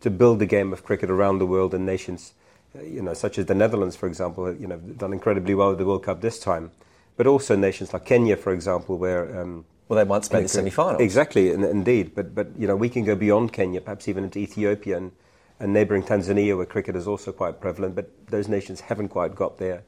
to 0.02 0.10
build 0.10 0.40
the 0.40 0.46
game 0.46 0.72
of 0.72 0.84
cricket 0.84 1.10
around 1.10 1.40
the 1.40 1.46
world 1.46 1.74
and 1.74 1.86
nations, 1.86 2.34
uh, 2.78 2.82
you 2.82 3.02
know, 3.02 3.14
such 3.14 3.38
as 3.38 3.48
the 3.48 3.56
Netherlands, 3.56 3.98
for 3.98 4.08
example, 4.08 4.54
you 4.54 4.66
know, 4.66 4.78
done 4.78 5.12
incredibly 5.12 5.54
well 5.54 5.70
with 5.70 5.78
the 5.78 5.86
World 5.86 6.04
Cup 6.04 6.22
this 6.22 6.40
time, 6.40 6.72
but 7.18 7.28
also 7.28 7.56
nations 7.58 7.92
like 7.92 8.06
Kenya, 8.06 8.38
for 8.38 8.54
example, 8.54 8.98
where 8.98 9.42
um, 9.42 9.66
well, 9.90 9.98
they 9.98 10.06
once 10.06 10.32
made 10.32 10.46
the 10.46 10.48
semi-final. 10.48 11.02
Exactly, 11.02 11.52
indeed. 11.52 12.16
But 12.16 12.34
but 12.34 12.48
you 12.58 12.68
know, 12.68 12.78
we 12.78 12.88
can 12.88 13.04
go 13.04 13.16
beyond 13.16 13.52
Kenya, 13.52 13.82
perhaps 13.82 14.08
even 14.08 14.24
into 14.24 14.40
Ethiopia 14.40 14.96
and 14.98 15.12
and 15.60 15.74
neighbouring 15.74 16.04
Tanzania, 16.04 16.56
where 16.56 16.66
cricket 16.66 16.96
is 16.96 17.08
also 17.08 17.32
quite 17.32 17.60
prevalent, 17.60 17.96
but 17.96 18.10
those 18.28 18.48
nations 18.48 18.80
haven't 18.80 19.10
quite 19.10 19.36
got 19.36 19.58
their, 19.58 19.84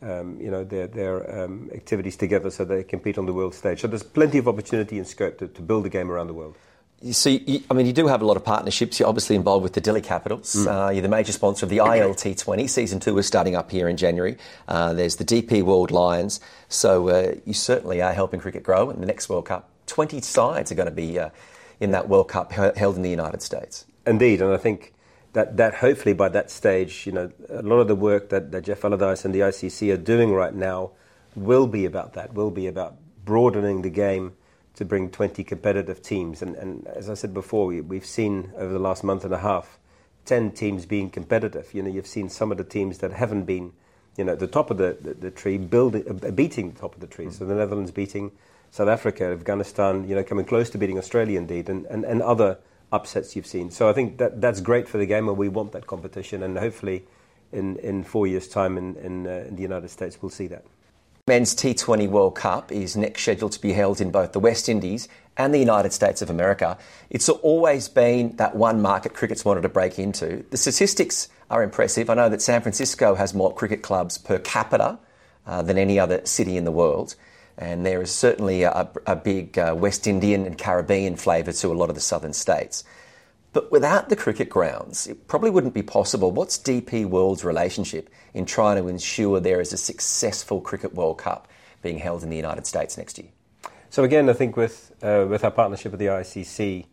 um, 0.00 0.40
you 0.40 0.50
know, 0.50 0.64
their, 0.64 0.86
their 0.86 1.44
um, 1.44 1.70
activities 1.74 2.16
together 2.16 2.50
so 2.50 2.64
they 2.64 2.84
compete 2.84 3.18
on 3.18 3.26
the 3.26 3.32
world 3.32 3.54
stage. 3.54 3.80
So 3.80 3.88
there's 3.88 4.04
plenty 4.04 4.38
of 4.38 4.46
opportunity 4.46 4.96
and 4.96 5.06
scope 5.06 5.38
to, 5.38 5.48
to 5.48 5.62
build 5.62 5.86
a 5.86 5.88
game 5.88 6.10
around 6.10 6.28
the 6.28 6.34
world. 6.34 6.56
So, 7.12 7.30
you, 7.30 7.62
I 7.70 7.74
mean, 7.74 7.86
you 7.86 7.92
do 7.92 8.08
have 8.08 8.22
a 8.22 8.26
lot 8.26 8.36
of 8.36 8.44
partnerships. 8.44 8.98
You're 8.98 9.08
obviously 9.08 9.36
involved 9.36 9.62
with 9.62 9.72
the 9.72 9.80
Delhi 9.80 10.00
Capitals. 10.00 10.54
Mm. 10.56 10.88
Uh, 10.88 10.90
you're 10.90 11.02
the 11.02 11.08
major 11.08 11.30
sponsor 11.30 11.64
of 11.64 11.70
the 11.70 11.78
ILT20. 11.78 12.68
Season 12.68 12.98
two 12.98 13.16
is 13.18 13.26
starting 13.26 13.54
up 13.54 13.70
here 13.70 13.88
in 13.88 13.96
January. 13.96 14.36
Uh, 14.66 14.92
there's 14.94 15.14
the 15.14 15.24
DP 15.24 15.62
World 15.62 15.92
Lions. 15.92 16.40
So 16.68 17.08
uh, 17.08 17.34
you 17.44 17.54
certainly 17.54 18.02
are 18.02 18.12
helping 18.12 18.40
cricket 18.40 18.64
grow. 18.64 18.90
In 18.90 18.98
the 19.00 19.06
next 19.06 19.28
World 19.28 19.46
Cup, 19.46 19.70
20 19.86 20.20
sides 20.22 20.72
are 20.72 20.74
going 20.74 20.88
to 20.88 20.94
be 20.94 21.20
uh, 21.20 21.30
in 21.78 21.92
that 21.92 22.08
World 22.08 22.28
Cup 22.28 22.50
held 22.50 22.96
in 22.96 23.02
the 23.02 23.10
United 23.10 23.42
States. 23.42 23.86
Indeed, 24.04 24.42
and 24.42 24.52
I 24.52 24.56
think 24.56 24.92
that, 25.34 25.56
that 25.56 25.74
hopefully 25.74 26.14
by 26.14 26.28
that 26.30 26.50
stage, 26.50 27.06
you 27.06 27.12
know, 27.12 27.30
a 27.48 27.62
lot 27.62 27.76
of 27.76 27.86
the 27.86 27.94
work 27.94 28.30
that, 28.30 28.50
that 28.50 28.64
Geoff 28.64 28.80
Allardice 28.80 29.24
and 29.24 29.32
the 29.32 29.40
ICC 29.40 29.92
are 29.92 29.98
doing 29.98 30.32
right 30.32 30.54
now 30.54 30.90
will 31.36 31.68
be 31.68 31.84
about 31.84 32.14
that, 32.14 32.34
will 32.34 32.50
be 32.50 32.66
about 32.66 32.96
broadening 33.24 33.82
the 33.82 33.90
game 33.90 34.32
to 34.78 34.84
bring 34.84 35.10
20 35.10 35.42
competitive 35.42 36.00
teams. 36.00 36.40
And, 36.40 36.54
and 36.54 36.86
as 36.86 37.10
I 37.10 37.14
said 37.14 37.34
before, 37.34 37.66
we, 37.66 37.80
we've 37.80 38.06
seen 38.06 38.52
over 38.56 38.72
the 38.72 38.78
last 38.78 39.02
month 39.02 39.24
and 39.24 39.34
a 39.34 39.38
half 39.38 39.76
10 40.24 40.52
teams 40.52 40.86
being 40.86 41.10
competitive. 41.10 41.74
You 41.74 41.82
know, 41.82 41.90
you've 41.90 42.06
seen 42.06 42.28
some 42.28 42.52
of 42.52 42.58
the 42.58 42.64
teams 42.64 42.98
that 42.98 43.12
haven't 43.12 43.42
been, 43.42 43.72
you 44.16 44.22
know, 44.22 44.36
the 44.36 44.46
top 44.46 44.70
of 44.70 44.78
the, 44.78 44.96
the, 45.00 45.14
the 45.14 45.30
tree, 45.32 45.58
building, 45.58 46.04
uh, 46.08 46.30
beating 46.30 46.70
the 46.70 46.78
top 46.78 46.94
of 46.94 47.00
the 47.00 47.08
tree. 47.08 47.24
Mm-hmm. 47.24 47.34
So 47.34 47.44
the 47.44 47.56
Netherlands 47.56 47.90
beating 47.90 48.30
South 48.70 48.86
Africa, 48.86 49.24
Afghanistan, 49.24 50.08
you 50.08 50.14
know, 50.14 50.22
coming 50.22 50.44
close 50.44 50.70
to 50.70 50.78
beating 50.78 50.96
Australia 50.96 51.38
indeed, 51.40 51.68
and, 51.68 51.84
and, 51.86 52.04
and 52.04 52.22
other 52.22 52.58
upsets 52.92 53.34
you've 53.34 53.46
seen. 53.48 53.72
So 53.72 53.88
I 53.88 53.92
think 53.92 54.18
that 54.18 54.40
that's 54.40 54.60
great 54.60 54.88
for 54.88 54.98
the 54.98 55.06
game, 55.06 55.28
and 55.28 55.36
we 55.36 55.48
want 55.48 55.72
that 55.72 55.88
competition. 55.88 56.44
And 56.44 56.56
hopefully, 56.56 57.04
in, 57.50 57.78
in 57.78 58.04
four 58.04 58.28
years' 58.28 58.46
time 58.46 58.78
in, 58.78 58.94
in, 58.96 59.26
uh, 59.26 59.46
in 59.48 59.56
the 59.56 59.62
United 59.62 59.88
States, 59.88 60.22
we'll 60.22 60.30
see 60.30 60.46
that. 60.46 60.64
Men's 61.28 61.54
T20 61.54 62.08
World 62.08 62.36
Cup 62.36 62.72
is 62.72 62.96
next 62.96 63.20
scheduled 63.20 63.52
to 63.52 63.60
be 63.60 63.74
held 63.74 64.00
in 64.00 64.10
both 64.10 64.32
the 64.32 64.40
West 64.40 64.66
Indies 64.66 65.08
and 65.36 65.52
the 65.52 65.58
United 65.58 65.92
States 65.92 66.22
of 66.22 66.30
America. 66.30 66.78
It's 67.10 67.28
always 67.28 67.86
been 67.86 68.34
that 68.36 68.56
one 68.56 68.80
market 68.80 69.12
cricket's 69.12 69.44
wanted 69.44 69.60
to 69.60 69.68
break 69.68 69.98
into. 69.98 70.46
The 70.48 70.56
statistics 70.56 71.28
are 71.50 71.62
impressive. 71.62 72.08
I 72.08 72.14
know 72.14 72.30
that 72.30 72.40
San 72.40 72.62
Francisco 72.62 73.14
has 73.14 73.34
more 73.34 73.54
cricket 73.54 73.82
clubs 73.82 74.16
per 74.16 74.38
capita 74.38 74.98
uh, 75.46 75.60
than 75.60 75.76
any 75.76 76.00
other 76.00 76.24
city 76.24 76.56
in 76.56 76.64
the 76.64 76.72
world. 76.72 77.14
And 77.58 77.84
there 77.84 78.00
is 78.00 78.10
certainly 78.10 78.62
a, 78.62 78.88
a 79.06 79.14
big 79.14 79.58
uh, 79.58 79.74
West 79.76 80.06
Indian 80.06 80.46
and 80.46 80.56
Caribbean 80.56 81.16
flavour 81.16 81.52
to 81.52 81.68
a 81.70 81.74
lot 81.74 81.90
of 81.90 81.94
the 81.94 82.00
southern 82.00 82.32
states. 82.32 82.84
But 83.58 83.72
without 83.72 84.08
the 84.08 84.14
cricket 84.14 84.48
grounds, 84.48 85.08
it 85.08 85.26
probably 85.26 85.50
wouldn't 85.50 85.74
be 85.74 85.82
possible. 85.82 86.30
What's 86.30 86.56
DP 86.56 87.04
World's 87.04 87.44
relationship 87.44 88.08
in 88.32 88.44
trying 88.46 88.80
to 88.80 88.86
ensure 88.86 89.40
there 89.40 89.60
is 89.60 89.72
a 89.72 89.76
successful 89.76 90.60
Cricket 90.60 90.94
World 90.94 91.18
Cup 91.18 91.48
being 91.82 91.98
held 91.98 92.22
in 92.22 92.30
the 92.30 92.36
United 92.36 92.68
States 92.68 92.96
next 92.96 93.18
year? 93.18 93.30
So 93.90 94.04
again, 94.04 94.30
I 94.30 94.32
think 94.34 94.56
with 94.56 94.92
uh, 95.02 95.26
with 95.28 95.42
our 95.42 95.50
partnership 95.50 95.90
with 95.90 95.98
the 95.98 96.06
ICC, 96.06 96.86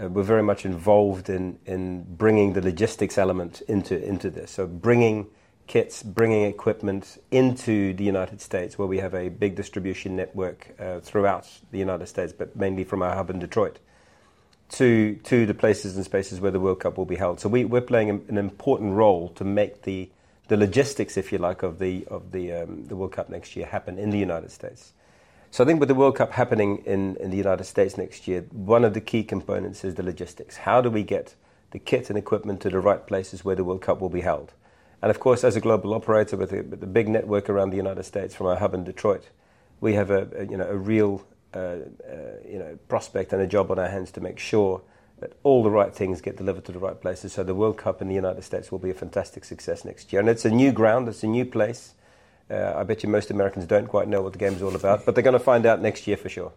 uh, 0.00 0.10
we're 0.10 0.22
very 0.22 0.44
much 0.44 0.64
involved 0.64 1.28
in 1.28 1.58
in 1.66 2.04
bringing 2.04 2.52
the 2.52 2.62
logistics 2.62 3.18
element 3.18 3.60
into 3.62 4.00
into 4.00 4.30
this. 4.30 4.52
So 4.52 4.68
bringing 4.68 5.26
kits, 5.66 6.04
bringing 6.04 6.44
equipment 6.44 7.20
into 7.32 7.94
the 7.94 8.04
United 8.04 8.40
States, 8.40 8.78
where 8.78 8.86
we 8.86 8.98
have 8.98 9.12
a 9.12 9.28
big 9.28 9.56
distribution 9.56 10.14
network 10.14 10.72
uh, 10.78 11.00
throughout 11.00 11.48
the 11.72 11.80
United 11.80 12.06
States, 12.06 12.32
but 12.32 12.54
mainly 12.54 12.84
from 12.84 13.02
our 13.02 13.16
hub 13.16 13.28
in 13.28 13.40
Detroit, 13.40 13.80
to 14.72 15.16
to 15.24 15.46
the 15.46 15.54
places 15.54 15.96
and 15.96 16.04
spaces 16.04 16.40
where 16.40 16.50
the 16.50 16.60
World 16.60 16.80
Cup 16.80 16.96
will 16.96 17.04
be 17.04 17.16
held. 17.16 17.40
So 17.40 17.48
we, 17.48 17.64
we're 17.64 17.80
playing 17.80 18.10
an 18.10 18.38
important 18.38 18.94
role 18.94 19.28
to 19.30 19.44
make 19.44 19.82
the 19.82 20.10
the 20.48 20.56
logistics, 20.56 21.16
if 21.16 21.32
you 21.32 21.38
like, 21.38 21.62
of 21.62 21.78
the 21.78 22.06
of 22.08 22.32
the 22.32 22.52
um, 22.52 22.86
the 22.86 22.96
World 22.96 23.12
Cup 23.12 23.28
next 23.28 23.54
year 23.56 23.66
happen 23.66 23.98
in 23.98 24.10
the 24.10 24.18
United 24.18 24.50
States. 24.50 24.92
So 25.50 25.62
I 25.62 25.66
think 25.66 25.80
with 25.80 25.88
the 25.88 25.94
World 25.94 26.16
Cup 26.16 26.32
happening 26.32 26.78
in, 26.86 27.16
in 27.16 27.30
the 27.30 27.36
United 27.36 27.64
States 27.64 27.98
next 27.98 28.26
year, 28.26 28.46
one 28.52 28.86
of 28.86 28.94
the 28.94 29.02
key 29.02 29.22
components 29.22 29.84
is 29.84 29.96
the 29.96 30.02
logistics. 30.02 30.56
How 30.56 30.80
do 30.80 30.88
we 30.88 31.02
get 31.02 31.34
the 31.72 31.78
kit 31.78 32.08
and 32.08 32.18
equipment 32.18 32.62
to 32.62 32.70
the 32.70 32.80
right 32.80 33.06
places 33.06 33.44
where 33.44 33.54
the 33.54 33.62
World 33.62 33.82
Cup 33.82 34.00
will 34.00 34.08
be 34.08 34.22
held? 34.22 34.54
And 35.02 35.10
of 35.10 35.20
course, 35.20 35.44
as 35.44 35.54
a 35.54 35.60
global 35.60 35.92
operator 35.92 36.38
with 36.38 36.52
a, 36.52 36.62
with 36.62 36.82
a 36.82 36.86
big 36.86 37.06
network 37.06 37.50
around 37.50 37.68
the 37.68 37.76
United 37.76 38.04
States 38.04 38.34
from 38.34 38.46
our 38.46 38.56
hub 38.56 38.72
in 38.72 38.84
Detroit, 38.84 39.28
we 39.82 39.92
have 39.92 40.10
a, 40.10 40.28
a 40.38 40.44
you 40.46 40.56
know 40.56 40.68
a 40.68 40.76
real 40.76 41.22
you 41.54 42.58
know 42.58 42.78
prospect 42.88 43.32
and 43.32 43.42
a 43.42 43.46
job 43.46 43.70
on 43.70 43.78
our 43.78 43.88
hands 43.88 44.10
to 44.12 44.20
make 44.20 44.38
sure 44.38 44.82
that 45.20 45.32
all 45.44 45.62
the 45.62 45.70
right 45.70 45.94
things 45.94 46.20
get 46.20 46.36
delivered 46.36 46.64
to 46.64 46.72
the 46.72 46.78
right 46.78 47.00
places. 47.00 47.32
So 47.32 47.44
the 47.44 47.54
World 47.54 47.76
Cup 47.76 48.02
in 48.02 48.08
the 48.08 48.14
United 48.14 48.42
States 48.42 48.72
will 48.72 48.80
be 48.80 48.90
a 48.90 48.94
fantastic 48.94 49.44
success 49.44 49.84
next 49.84 50.12
year, 50.12 50.20
and 50.20 50.28
it's 50.28 50.44
a 50.44 50.50
new 50.50 50.72
ground, 50.72 51.08
it's 51.08 51.22
a 51.22 51.28
new 51.28 51.44
place. 51.44 51.94
Uh, 52.50 52.74
I 52.76 52.82
bet 52.82 53.02
you 53.02 53.08
most 53.08 53.30
Americans 53.30 53.66
don't 53.66 53.86
quite 53.86 54.08
know 54.08 54.20
what 54.20 54.32
the 54.32 54.38
game 54.38 54.52
is 54.52 54.62
all 54.62 54.74
about, 54.74 55.06
but 55.06 55.14
they're 55.14 55.22
going 55.22 55.32
to 55.32 55.38
find 55.38 55.64
out 55.64 55.80
next 55.80 56.06
year 56.06 56.16
for 56.16 56.28
sure. 56.28 56.52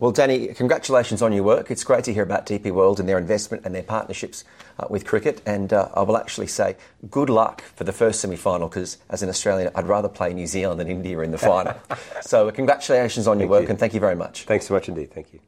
Well, 0.00 0.12
Danny, 0.12 0.54
congratulations 0.54 1.22
on 1.22 1.32
your 1.32 1.42
work. 1.42 1.72
It's 1.72 1.82
great 1.82 2.04
to 2.04 2.14
hear 2.14 2.22
about 2.22 2.46
DP 2.46 2.70
World 2.70 3.00
and 3.00 3.08
their 3.08 3.18
investment 3.18 3.64
and 3.66 3.74
their 3.74 3.82
partnerships 3.82 4.44
uh, 4.78 4.86
with 4.88 5.04
cricket. 5.04 5.42
And 5.44 5.72
uh, 5.72 5.88
I 5.92 6.02
will 6.02 6.16
actually 6.16 6.46
say 6.46 6.76
good 7.10 7.28
luck 7.28 7.62
for 7.62 7.82
the 7.82 7.92
first 7.92 8.20
semi 8.20 8.36
final 8.36 8.68
because, 8.68 8.98
as 9.10 9.24
an 9.24 9.28
Australian, 9.28 9.72
I'd 9.74 9.88
rather 9.88 10.08
play 10.08 10.32
New 10.32 10.46
Zealand 10.46 10.78
than 10.78 10.86
India 10.86 11.18
in 11.20 11.32
the 11.32 11.38
final. 11.38 11.74
so, 12.20 12.48
congratulations 12.52 13.26
on 13.26 13.40
your 13.40 13.48
work 13.48 13.64
you. 13.64 13.70
and 13.70 13.78
thank 13.78 13.92
you 13.92 13.98
very 13.98 14.14
much. 14.14 14.44
Thanks 14.44 14.68
so 14.68 14.74
much 14.74 14.88
indeed. 14.88 15.12
Thank 15.12 15.32
you. 15.32 15.40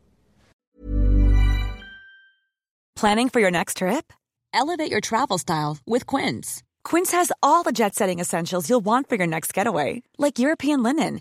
Planning 2.97 3.29
for 3.29 3.39
your 3.39 3.53
next 3.53 3.77
trip? 3.77 4.13
Elevate 4.53 4.91
your 4.91 5.01
travel 5.01 5.39
style 5.39 5.79
with 5.87 6.07
Quince. 6.07 6.65
Quince 6.83 7.13
has 7.13 7.31
all 7.41 7.63
the 7.63 7.73
jet 7.73 7.95
setting 7.95 8.19
essentials 8.19 8.69
you'll 8.69 8.81
want 8.81 9.09
for 9.09 9.15
your 9.15 9.29
next 9.29 9.55
getaway, 9.55 10.03
like 10.19 10.41
European 10.41 10.83
linen 10.83 11.21